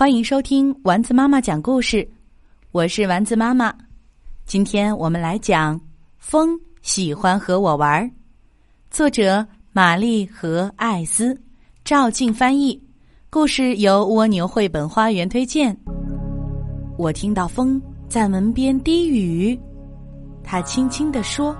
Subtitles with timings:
[0.00, 2.08] 欢迎收听丸子妈妈讲故事，
[2.72, 3.70] 我是丸子妈妈。
[4.46, 5.78] 今天我们来讲
[6.16, 8.02] 《风喜欢和我玩》，
[8.90, 11.38] 作者玛丽和艾斯，
[11.84, 12.82] 赵静翻译。
[13.28, 15.76] 故事由蜗牛绘本花园推荐。
[16.96, 17.78] 我听到风
[18.08, 19.60] 在门边低语，
[20.42, 21.54] 他轻轻地说：“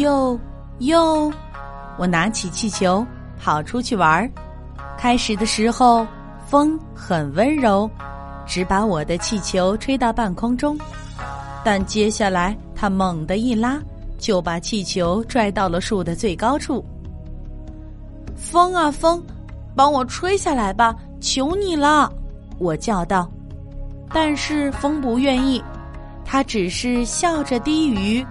[0.00, 0.40] 哟
[0.78, 1.30] 哟。”
[2.00, 3.06] 我拿起气球
[3.38, 4.26] 跑出去玩。
[4.96, 6.06] 开始的时候。
[6.46, 7.90] 风很温柔，
[8.46, 10.78] 只把我的气球吹到半空中，
[11.64, 13.80] 但接下来它猛地一拉，
[14.16, 16.84] 就把气球拽到了树的最高处。
[18.36, 19.20] 风啊风，
[19.74, 22.08] 帮我吹下来吧，求你了！
[22.58, 23.28] 我叫道。
[24.12, 25.60] 但是风不愿意，
[26.24, 28.24] 它只是笑着低语：“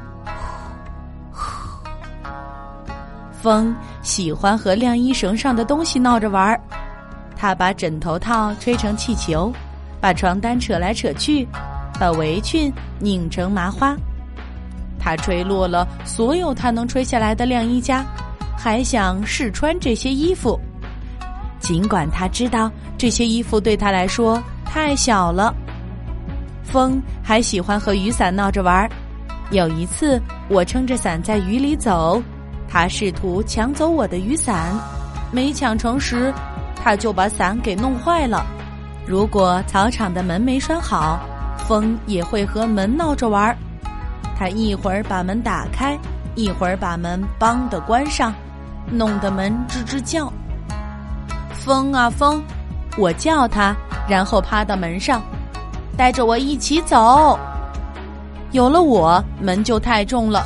[3.42, 6.58] 风喜欢和晾衣绳上的东西闹着玩儿。”
[7.36, 9.52] 他把枕头套吹成气球，
[10.00, 11.48] 把床单扯来扯去，
[12.00, 13.96] 把围裙拧成麻花。
[15.00, 18.04] 他吹落了所有他能吹下来的晾衣夹，
[18.58, 20.60] 还想试穿这些衣服。
[21.60, 25.54] 尽管他知道这些衣服对他来说太小了。
[26.64, 28.90] 风还喜欢和雨伞闹着玩儿。
[29.52, 32.22] 有一次，我撑着伞在雨里走，
[32.68, 34.76] 他试图抢走我的雨伞，
[35.32, 36.34] 没抢成时。
[36.86, 38.46] 他就把伞给弄坏了。
[39.08, 41.20] 如果草场的门没拴好，
[41.58, 43.58] 风也会和门闹着玩儿。
[44.38, 45.98] 他一会儿把门打开，
[46.36, 48.32] 一会儿把门“梆”的关上，
[48.88, 50.32] 弄得门吱吱叫。
[51.50, 52.40] 风啊风，
[53.00, 53.76] 我叫他，
[54.08, 55.24] 然后趴到门上，
[55.98, 57.40] 带着我一起走。
[58.52, 60.44] 有了我，门就太重了，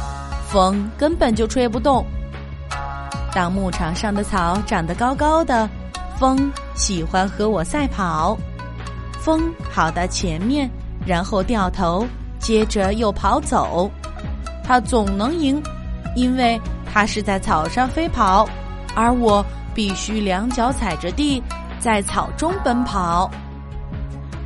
[0.47, 2.05] 风根本就吹不动。
[3.33, 5.69] 当牧场上的草长得高高的。
[6.19, 8.37] 风喜欢和我赛跑，
[9.21, 9.41] 风
[9.73, 10.69] 跑到前面，
[11.05, 12.05] 然后掉头，
[12.39, 13.89] 接着又跑走。
[14.61, 15.63] 它总能赢，
[16.17, 18.45] 因为它是在草上飞跑，
[18.93, 19.43] 而我
[19.73, 21.41] 必须两脚踩着地，
[21.79, 23.31] 在草中奔跑。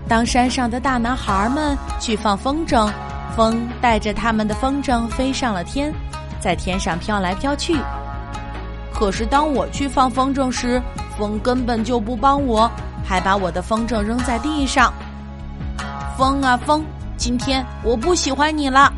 [0.07, 2.87] 当山上的大男孩们去放风筝，
[3.35, 5.91] 风带着他们的风筝飞上了天，
[6.39, 7.75] 在天上飘来飘去。
[8.93, 10.81] 可是当我去放风筝时，
[11.17, 12.69] 风根本就不帮我，
[13.03, 14.93] 还把我的风筝扔在地上。
[16.17, 16.83] 风啊风，
[17.17, 18.93] 今天我不喜欢你了。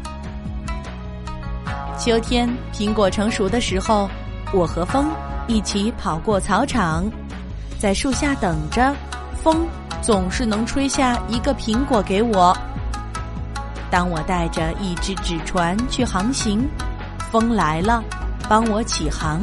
[1.98, 4.10] 秋天苹果成熟的时候，
[4.52, 5.08] 我和风
[5.48, 7.10] 一起跑过草场，
[7.80, 8.94] 在树下等着。
[9.42, 9.66] 风
[10.02, 12.56] 总是能吹下一个苹果给我。
[13.90, 16.68] 当我带着一只纸船去航行，
[17.32, 18.04] 风来了，
[18.50, 19.42] 帮我起航，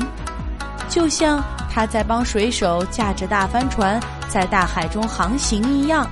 [0.93, 1.43] 就像。
[1.75, 3.99] 他在帮水手驾着大帆船
[4.29, 6.07] 在大海中航行一样。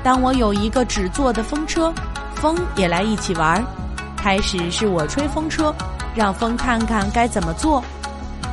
[0.00, 1.92] 当我有一个纸做的风车，
[2.36, 3.60] 风也来一起玩。
[4.16, 5.74] 开始是我吹风车，
[6.14, 7.82] 让风看看该怎么做。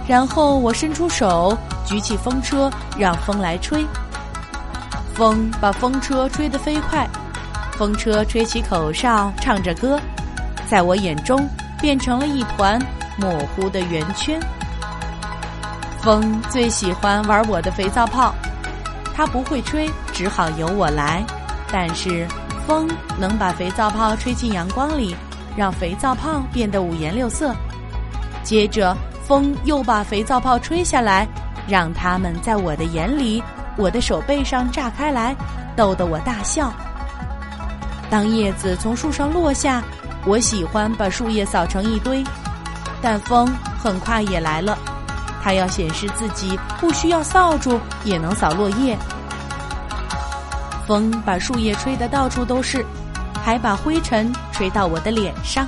[0.08, 2.68] 然后我伸出手，举起风车，
[2.98, 3.86] 让风来吹。
[5.14, 7.08] 风把风车吹得飞快，
[7.74, 10.00] 风车吹起口哨，唱着歌，
[10.68, 11.48] 在我眼中
[11.80, 12.82] 变成了一团
[13.18, 14.42] 模糊的圆圈。
[16.02, 18.34] 风最喜欢玩我的肥皂泡，
[19.14, 21.24] 它不会吹，只好由我来。
[21.72, 22.26] 但是
[22.66, 22.88] 风
[23.18, 25.16] 能把肥皂泡吹进阳光里，
[25.58, 27.54] 让肥皂泡变得五颜六色。
[28.44, 28.96] 接着
[29.28, 31.28] 风又把肥皂泡吹下来，
[31.68, 33.44] 让它们在我的眼里、
[33.76, 35.36] 我的手背上炸开来，
[35.76, 36.72] 逗得我大笑。
[38.10, 39.84] 当叶子从树上落下，
[40.26, 42.24] 我喜欢把树叶扫成一堆，
[43.02, 43.46] 但风
[43.78, 44.78] 很快也来了。
[45.50, 48.96] 它要显示自己不需要扫帚也能扫落叶。
[50.86, 52.86] 风把树叶吹得到处都是，
[53.44, 55.68] 还把灰尘吹到我的脸上。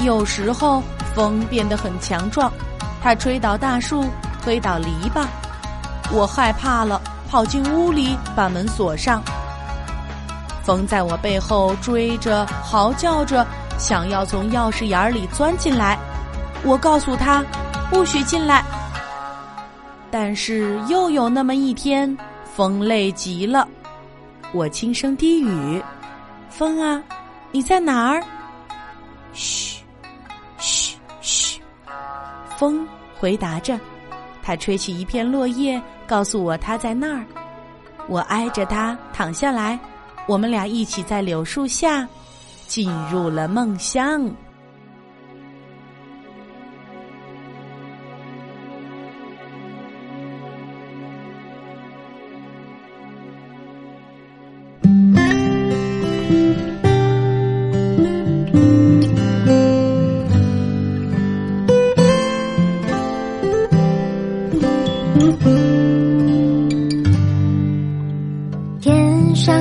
[0.00, 0.82] 有时候
[1.14, 2.52] 风变得很强壮，
[3.00, 4.04] 它吹倒大树，
[4.42, 5.24] 推倒篱笆。
[6.10, 7.00] 我害怕了，
[7.30, 9.22] 跑进屋里，把门锁上。
[10.64, 13.46] 风在我背后追着，嚎叫着，
[13.78, 15.96] 想要从钥匙眼里钻进来。
[16.64, 17.44] 我告诉他。
[17.90, 18.64] 不许进来！
[20.12, 23.66] 但是又有那么一天，风累极了，
[24.52, 25.82] 我轻声低语
[26.48, 27.02] ：“风啊，
[27.50, 28.22] 你在哪儿？”
[29.34, 29.82] 嘘，
[30.58, 31.60] 嘘，嘘。
[32.56, 32.86] 风
[33.18, 33.78] 回答着，
[34.42, 37.24] 他吹起一片落叶，告诉我他在那儿。
[38.08, 39.78] 我挨着他躺下来，
[40.26, 42.06] 我们俩一起在柳树下
[42.66, 44.30] 进入了梦乡。